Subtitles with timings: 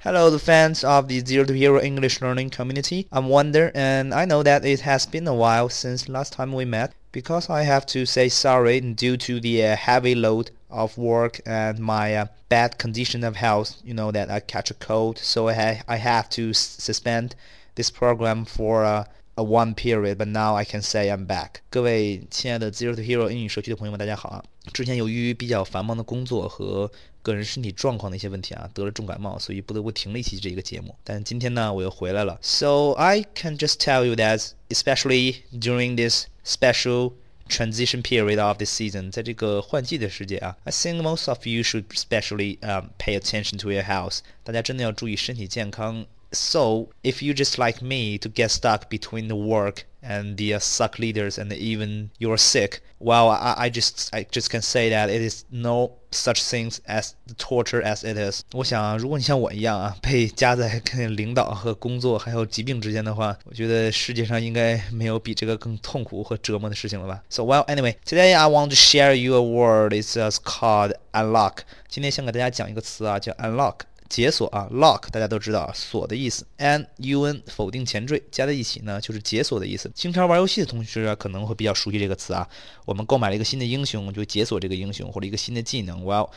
[0.00, 3.06] Hello, the fans of the Zero to Hero English learning community.
[3.10, 6.64] I'm Wonder, and I know that it has been a while since last time we
[6.64, 11.40] met because I have to say sorry due to the uh, heavy load of work
[11.44, 13.74] and my uh, bad condition of health.
[13.84, 17.34] You know that I catch a cold, so I, I have to suspend
[17.74, 19.04] this program for uh,
[19.36, 21.60] a one period, but now I can say I'm back.
[21.70, 24.44] 各位亲爱的 Zero to Hero 英语社区的朋友们，大家好啊！
[24.72, 26.90] 之前由于比较繁忙的工作和
[27.27, 30.95] 个人身体状况的一些问题啊，得了重感冒，所以不得不停了一期这个节目。
[31.03, 32.37] 但今天呢，我又回来了。
[32.41, 37.13] So I can just tell you that, especially during this special
[37.47, 43.71] transition period of this season，在这个换季的时节啊，I think most of you should especially um pay attention to
[43.71, 44.19] your health。
[44.43, 46.05] 大家真的要注意身体健康。
[46.31, 50.99] so if you just like me to get stuck between the work and the uh, suck
[50.99, 55.21] leaders and even you're sick, well, I, I just I just can say that it
[55.21, 58.41] is no such things as the torture as it is。
[58.53, 67.23] 我想，如果你像我一样啊，被夹在跟领导和工作还有疾病之间的话，我觉得世界上应该没有比这个更痛苦和折磨的事情了吧。
[67.29, 69.93] So well, anyway, today I want to share you a word.
[69.93, 71.59] It's just called unlock.
[71.87, 73.79] 今天想给大家讲一个词啊，叫 unlock。
[74.08, 79.90] 解锁啊，lock 大家都知道啊，锁的意思，n u n 否定前缀加在一起呢，就是解锁的意思。
[79.94, 82.48] 经常玩游戏的同学可能会比较熟悉这个词啊。
[82.86, 86.02] 我们购买了一个新的英雄，就解锁这个英雄或者一个新的技能。
[86.02, 86.30] Well，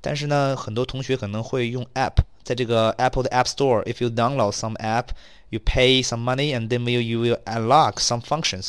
[0.00, 7.00] 但是呢，很多同学可能会用 app，在这个 Apple 的 App Store，if you download some app，you pay some money，and then will
[7.00, 8.68] you will unlock some functions。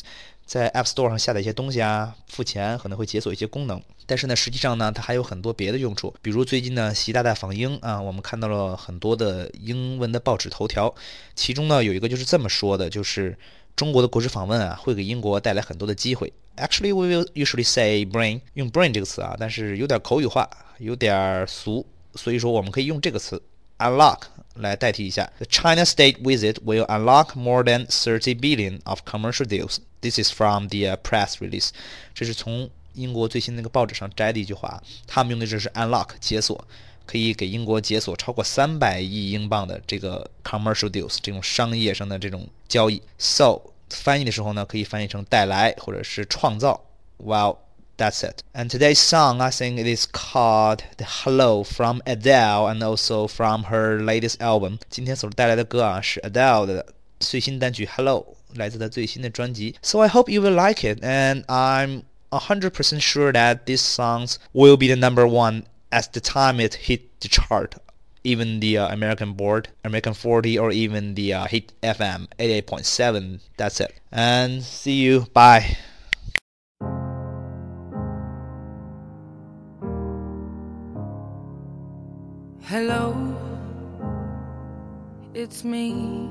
[0.49, 3.79] 在 App Store 上下载一些东西啊，付钱可能会解锁一些功能。
[4.07, 6.11] 但是呢，实际上呢，它还有很多别的用处。
[6.23, 10.91] 比如最近呢，习大大访英啊，我们看到了很多的英文的报纸头条，
[11.35, 13.37] 其中呢有一个就是这么说的，就是
[13.75, 16.33] 中国的国事访问啊，会给英国带来很多的机会。
[16.57, 23.39] Actually, we will usually say "brain" 用 "brain" 这个词啊，但是有点口语化，有点俗，所以说我们可以用这个词
[23.77, 24.21] unlock
[24.55, 25.31] 来代替一下。
[25.37, 29.77] The China state visit will unlock more than 30 billion of commercial deals.
[30.00, 31.70] This is from the press release。
[32.12, 36.64] 这是从英国最新那个报纸上摘的一句话，他们用的这是 unlock 解锁，
[37.06, 43.02] 可以给英国解锁超过三百亿英镑的这个 commercial deals 这种商业上的这种交易。
[43.18, 46.84] So 翻译的时候呢，可以翻译成带来或者是创造。
[47.18, 47.58] Well,
[47.96, 48.40] that's it.
[48.52, 53.64] And today's song, I think it is called "The Hello" from Adele, and also from
[53.66, 54.78] her latest album.
[54.90, 56.86] 今天所带来的歌啊，是 Adele 的
[57.20, 59.74] 最新单曲《Hello》， 来自她最新的专辑。
[59.82, 64.88] So I hope you will like it, and I'm 100% sure that these songs will be
[64.88, 67.76] the number one as the time it hit the chart.
[68.24, 73.40] Even the uh, American board, American 40, or even the uh, Hit FM 88.7.
[73.58, 73.94] That's it.
[74.10, 75.26] And see you.
[75.34, 75.76] Bye.
[82.62, 83.14] Hello,
[85.34, 86.30] it's me.